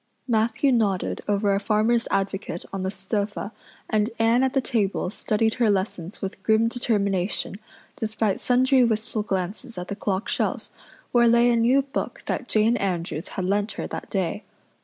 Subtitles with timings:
[0.27, 3.51] Matthew nodded over a Farmers' Advocate on the sofa
[3.87, 7.57] and Anne at the table studied her lessons with grim determination,
[7.97, 10.67] despite sundry wistful glances at the clock shelf,
[11.11, 14.43] where lay a new book that Jane Andrews had lent her that day.